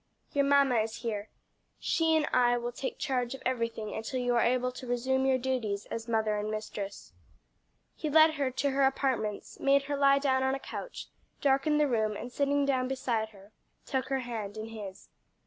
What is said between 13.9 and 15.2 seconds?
her hand in his.